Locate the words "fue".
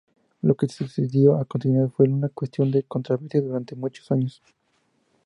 1.95-2.07